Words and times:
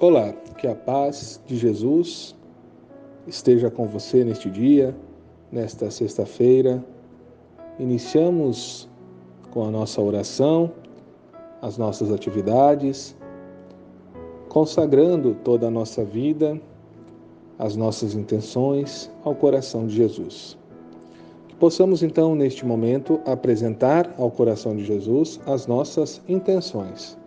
Olá, 0.00 0.32
que 0.56 0.68
a 0.68 0.76
paz 0.76 1.40
de 1.44 1.56
Jesus 1.56 2.34
esteja 3.26 3.68
com 3.68 3.88
você 3.88 4.24
neste 4.24 4.48
dia, 4.48 4.96
nesta 5.50 5.90
sexta-feira. 5.90 6.84
Iniciamos 7.80 8.88
com 9.50 9.64
a 9.64 9.70
nossa 9.72 10.00
oração, 10.00 10.72
as 11.60 11.76
nossas 11.76 12.12
atividades, 12.12 13.16
consagrando 14.48 15.34
toda 15.44 15.68
a 15.68 15.70
nossa 15.70 16.04
vida, 16.04 16.60
as 17.58 17.76
nossas 17.76 18.14
intenções 18.14 19.10
ao 19.24 19.34
coração 19.34 19.86
de 19.86 19.94
Jesus. 19.94 20.56
Que 21.48 21.56
possamos 21.56 22.02
então, 22.02 22.34
neste 22.34 22.64
momento, 22.64 23.20
apresentar 23.26 24.14
ao 24.18 24.30
coração 24.30 24.76
de 24.76 24.84
Jesus 24.84 25.40
as 25.46 25.66
nossas 25.66 26.22
intenções. 26.28 27.18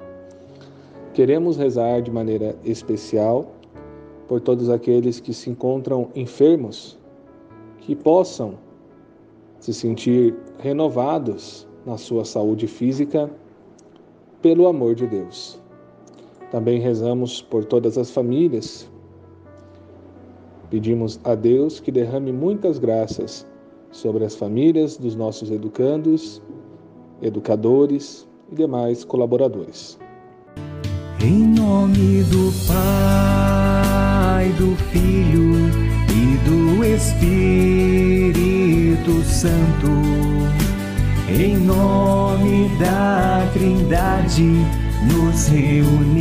Queremos 1.13 1.57
rezar 1.57 2.01
de 2.01 2.09
maneira 2.09 2.55
especial 2.63 3.51
por 4.27 4.39
todos 4.39 4.69
aqueles 4.69 5.19
que 5.19 5.33
se 5.33 5.49
encontram 5.49 6.07
enfermos, 6.15 6.97
que 7.79 7.95
possam 7.95 8.55
se 9.59 9.73
sentir 9.73 10.33
renovados 10.57 11.67
na 11.85 11.97
sua 11.97 12.23
saúde 12.23 12.65
física 12.65 13.29
pelo 14.41 14.67
amor 14.67 14.95
de 14.95 15.05
Deus. 15.05 15.60
Também 16.51 16.79
rezamos 16.79 17.41
por 17.41 17.65
todas 17.65 17.97
as 17.97 18.11
famílias. 18.11 18.87
Pedimos 20.69 21.19
a 21.23 21.33
Deus 21.33 21.79
que 21.79 21.91
derrame 21.91 22.31
muitas 22.33 22.77
graças 22.77 23.47
sobre 23.89 24.25
as 24.25 24.35
famílias 24.35 24.97
dos 24.97 25.15
nossos 25.15 25.49
educandos, 25.49 26.41
educadores 27.21 28.27
e 28.51 28.55
demais 28.55 29.05
colaboradores. 29.05 29.97
Em 31.23 31.47
nome 31.47 32.23
do 32.23 32.51
Pai, 32.67 34.49
do 34.57 34.75
Filho 34.91 35.53
e 36.09 36.37
do 36.49 36.83
Espírito 36.83 37.21
Santo, 39.23 39.87
em 41.29 41.55
nome 41.57 42.69
da 42.79 43.49
Trindade, 43.53 44.51
nos 45.13 45.47
reunimos. 45.47 46.20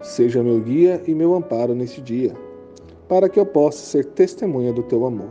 seja 0.00 0.42
meu 0.42 0.60
guia 0.60 1.02
e 1.06 1.14
meu 1.14 1.34
amparo 1.34 1.74
neste 1.74 2.00
dia, 2.00 2.34
para 3.08 3.28
que 3.28 3.38
eu 3.38 3.46
possa 3.46 3.78
ser 3.78 4.04
testemunha 4.06 4.72
do 4.72 4.82
teu 4.82 5.04
amor. 5.04 5.30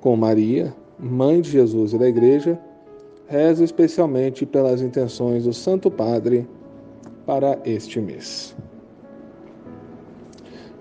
Com 0.00 0.16
Maria, 0.16 0.74
mãe 0.98 1.40
de 1.40 1.50
Jesus 1.50 1.92
e 1.92 1.98
da 1.98 2.08
Igreja, 2.08 2.58
rezo 3.26 3.64
especialmente 3.64 4.44
pelas 4.44 4.82
intenções 4.82 5.44
do 5.44 5.52
Santo 5.52 5.90
Padre 5.90 6.46
para 7.24 7.58
este 7.64 8.00
mês. 8.00 8.54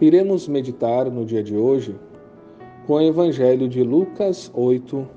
Iremos 0.01 0.47
meditar 0.47 1.09
no 1.11 1.23
dia 1.23 1.43
de 1.43 1.55
hoje 1.55 1.95
com 2.87 2.93
o 2.93 3.01
Evangelho 3.01 3.69
de 3.69 3.83
Lucas 3.83 4.51
8, 4.53 5.07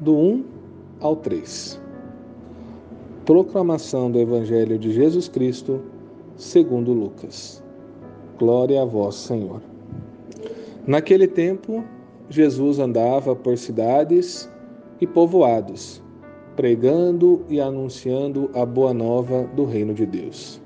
do 0.00 0.16
1 0.16 0.44
ao 1.00 1.14
3. 1.16 1.80
Proclamação 3.24 4.10
do 4.10 4.18
Evangelho 4.18 4.78
de 4.78 4.92
Jesus 4.92 5.28
Cristo, 5.28 5.80
segundo 6.38 6.92
Lucas. 6.92 7.62
Glória 8.38 8.80
a 8.80 8.84
vós, 8.84 9.16
Senhor. 9.16 9.60
Naquele 10.86 11.26
tempo, 11.26 11.84
Jesus 12.30 12.78
andava 12.78 13.34
por 13.34 13.58
cidades 13.58 14.48
e 15.00 15.06
povoados, 15.06 16.00
pregando 16.54 17.44
e 17.48 17.60
anunciando 17.60 18.48
a 18.54 18.64
boa 18.64 18.94
nova 18.94 19.50
do 19.56 19.64
reino 19.64 19.92
de 19.92 20.06
Deus. 20.06 20.60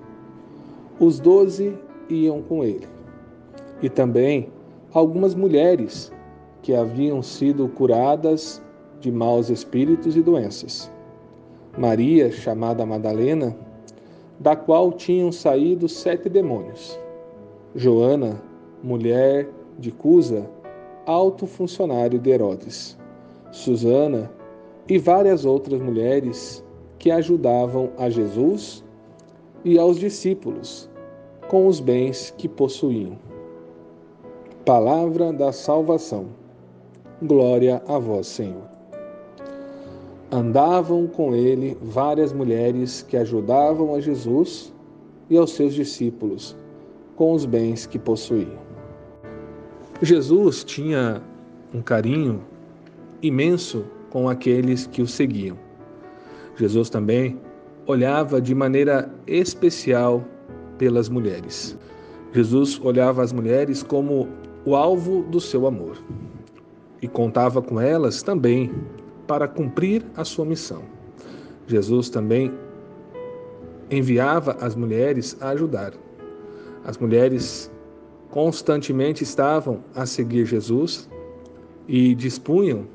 Os 1.01 1.19
doze 1.19 1.75
iam 2.09 2.43
com 2.43 2.63
ele, 2.63 2.87
e 3.81 3.89
também 3.89 4.51
algumas 4.93 5.35
mulheres 5.35 6.13
que 6.61 6.75
haviam 6.75 7.23
sido 7.23 7.67
curadas 7.69 8.63
de 9.01 9.11
maus 9.11 9.49
espíritos 9.49 10.17
e 10.17 10.23
doenças. 10.23 10.93
Maria, 11.79 12.31
chamada 12.31 12.85
Madalena, 12.85 13.57
da 14.43 14.57
qual 14.57 14.91
tinham 14.91 15.31
saído 15.31 15.89
sete 15.89 16.29
demônios. 16.29 16.99
Joana, 17.77 18.43
mulher 18.83 19.49
de 19.79 19.93
Cusa, 19.93 20.51
alto 21.07 21.47
funcionário 21.47 22.19
de 22.19 22.31
Herodes. 22.31 22.99
Susana, 23.53 24.29
e 24.89 24.99
várias 24.99 25.45
outras 25.45 25.81
mulheres 25.81 26.65
que 26.99 27.11
ajudavam 27.11 27.91
a 27.97 28.11
Jesus 28.11 28.83
e 29.65 29.79
aos 29.79 29.97
discípulos 29.97 30.91
com 31.49 31.69
os 31.69 31.79
bens 31.79 32.35
que 32.37 32.49
possuíam. 32.49 33.17
Palavra 34.65 35.33
da 35.33 35.53
salvação. 35.53 36.27
Glória 37.23 37.81
a 37.87 37.97
vós, 37.97 38.27
Senhor. 38.27 38.72
Andavam 40.33 41.07
com 41.07 41.35
ele 41.35 41.77
várias 41.83 42.33
mulheres 42.33 43.03
que 43.03 43.19
ajudavam 43.19 43.95
a 43.95 44.01
Jesus 44.01 44.73
e 45.29 45.37
aos 45.37 45.53
seus 45.53 45.75
discípulos 45.75 46.57
com 47.17 47.35
os 47.35 47.45
bens 47.45 47.85
que 47.85 47.99
possuíam. 47.99 48.57
Jesus 50.01 50.65
tinha 50.65 51.23
um 51.75 51.83
carinho 51.83 52.41
imenso 53.21 53.85
com 54.09 54.27
aqueles 54.27 54.87
que 54.87 55.03
o 55.03 55.07
seguiam. 55.07 55.59
Jesus 56.57 56.89
também 56.89 57.39
olhava 57.87 58.41
de 58.41 58.55
maneira 58.55 59.13
especial 59.27 60.25
pelas 60.79 61.11
mulheres. 61.11 61.77
Jesus 62.33 62.81
olhava 62.83 63.23
as 63.23 63.35
mulheres 63.35 63.83
como 63.83 64.27
o 64.65 64.75
alvo 64.75 65.25
do 65.25 65.39
seu 65.39 65.67
amor 65.67 66.03
e 67.03 67.07
contava 67.07 67.61
com 67.61 67.79
elas 67.79 68.23
também 68.23 68.73
para 69.27 69.49
cumprir 69.49 70.05
a 70.17 70.25
sua 70.25 70.45
missão. 70.45 70.83
Jesus 71.67 72.09
também 72.09 72.53
enviava 73.91 74.57
as 74.61 74.75
mulheres 74.75 75.37
a 75.41 75.51
ajudar. 75.51 75.93
As 76.85 76.99
mulheres 76.99 77.71
constantemente 78.31 79.23
estavam 79.23 79.81
a 79.95 80.07
seguir 80.07 80.47
Jesus 80.47 81.09
e 81.87 82.15
dispunham 82.15 82.87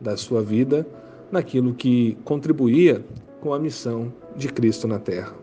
da 0.00 0.16
sua 0.16 0.42
vida 0.42 0.86
naquilo 1.30 1.74
que 1.74 2.16
contribuía 2.24 3.04
com 3.40 3.52
a 3.52 3.58
missão 3.58 4.12
de 4.36 4.48
Cristo 4.48 4.86
na 4.86 4.98
terra. 4.98 5.34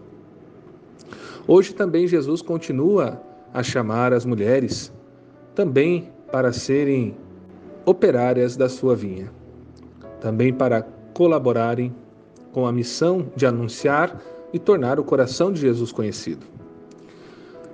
Hoje 1.47 1.73
também 1.73 2.07
Jesus 2.07 2.41
continua 2.41 3.21
a 3.53 3.61
chamar 3.61 4.13
as 4.13 4.25
mulheres 4.25 4.91
também 5.53 6.09
para 6.31 6.53
serem 6.53 7.15
operárias 7.85 8.55
da 8.55 8.69
sua 8.69 8.95
vinha, 8.95 9.29
também 10.23 10.53
para 10.53 10.87
colaborarem 11.13 11.93
com 12.53 12.65
a 12.65 12.71
missão 12.71 13.27
de 13.35 13.45
anunciar 13.45 14.21
e 14.53 14.57
tornar 14.57 14.97
o 14.97 15.03
coração 15.03 15.51
de 15.51 15.59
Jesus 15.59 15.91
conhecido. 15.91 16.45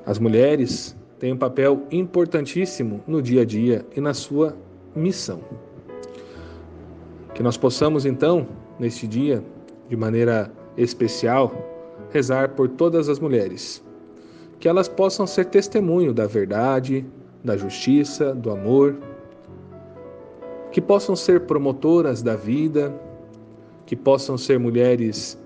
As 0.04 0.18
mulheres 0.18 0.98
têm 1.19 1.31
um 1.31 1.38
papel 1.38 1.84
importantíssimo 1.92 3.04
no 3.06 3.22
dia 3.22 3.44
a 3.44 3.46
dia 3.46 3.86
e 3.96 4.01
na 4.01 4.16
sua 4.16 4.57
missão. 4.96 5.42
Que 7.36 7.44
nós 7.44 7.56
possamos 7.56 8.04
então, 8.04 8.48
neste 8.80 9.06
dia, 9.06 9.44
de 9.88 9.96
maneira 9.96 10.51
especial, 10.75 11.54
rezar 12.10 12.56
por 12.56 12.68
todas 12.68 13.10
as 13.10 13.19
mulheres. 13.19 13.84
Que 14.60 14.68
elas 14.68 14.88
possam 14.88 15.28
ser 15.28 15.46
testemunho 15.46 16.16
da 16.16 16.25
verdade, 16.25 17.06
da 17.44 17.56
justiça, 17.56 18.34
do 18.34 18.50
amor. 18.50 18.96
Que 20.80 20.86
possam 20.86 21.14
ser 21.14 21.42
promotoras 21.42 22.22
da 22.22 22.38
vida, 22.38 22.98
que 23.86 23.98
possam 23.98 24.38
ser 24.38 24.58
mulheres 24.58 25.38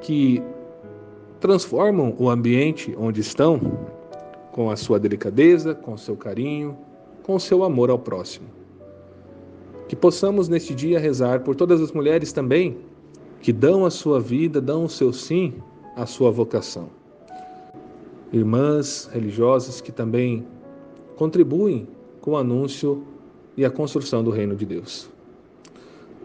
que 0.00 0.42
transformam 1.38 2.16
o 2.18 2.30
ambiente 2.30 2.96
onde 2.98 3.20
estão 3.20 3.60
com 4.52 4.70
a 4.70 4.76
sua 4.76 4.98
delicadeza, 4.98 5.74
com 5.74 5.92
o 5.92 5.98
seu 5.98 6.16
carinho, 6.16 6.78
com 7.22 7.34
o 7.34 7.38
seu 7.38 7.62
amor 7.62 7.90
ao 7.90 7.98
próximo. 7.98 8.46
Que 9.86 9.94
possamos 9.94 10.48
neste 10.48 10.74
dia 10.74 10.98
rezar 10.98 11.40
por 11.40 11.54
todas 11.54 11.82
as 11.82 11.92
mulheres 11.92 12.32
também 12.32 12.78
que 13.42 13.52
dão 13.52 13.84
a 13.84 13.90
sua 13.90 14.18
vida, 14.18 14.62
dão 14.62 14.84
o 14.84 14.88
seu 14.88 15.12
sim 15.12 15.52
à 15.94 16.06
sua 16.06 16.30
vocação. 16.30 16.88
Irmãs 18.32 19.10
religiosas 19.12 19.82
que 19.82 19.92
também 19.92 20.46
contribuem 21.16 21.86
com 22.22 22.30
o 22.30 22.36
anúncio 22.38 23.04
e 23.56 23.64
a 23.64 23.70
construção 23.70 24.22
do 24.22 24.30
reino 24.30 24.56
de 24.56 24.66
Deus. 24.66 25.08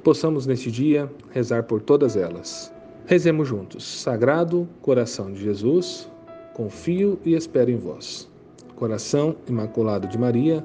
Possamos 0.04 0.46
neste 0.46 0.72
dia 0.72 1.12
rezar 1.32 1.64
por 1.64 1.82
todas 1.82 2.16
elas. 2.16 2.74
Rezemos 3.06 3.48
juntos. 3.48 3.84
Sagrado 3.84 4.68
coração 4.82 5.32
de 5.32 5.42
Jesus, 5.42 6.10
confio 6.54 7.20
e 7.26 7.36
espero 7.36 7.72
em 7.72 7.78
vós. 7.78 8.30
Coração 8.76 9.36
imaculado 9.48 10.08
de 10.08 10.18
Maria, 10.18 10.64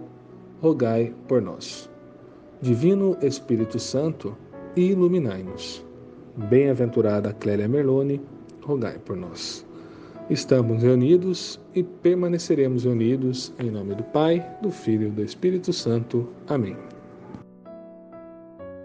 rogai 0.60 1.12
por 1.26 1.42
nós. 1.42 1.90
Divino 2.60 3.16
Espírito 3.20 3.78
Santo, 3.78 4.36
iluminai-nos. 4.76 5.84
Bem-aventurada 6.36 7.32
Clélia 7.32 7.68
Merlone, 7.68 8.20
rogai 8.62 8.98
por 8.98 9.16
nós. 9.16 9.66
Estamos 10.30 10.82
reunidos 10.82 11.60
e 11.74 11.82
permaneceremos 11.82 12.84
reunidos 12.84 13.52
em 13.58 13.70
nome 13.70 13.94
do 13.94 14.02
Pai, 14.04 14.44
do 14.62 14.70
Filho 14.70 15.08
e 15.08 15.10
do 15.10 15.22
Espírito 15.22 15.70
Santo. 15.70 16.26
Amém. 16.46 16.74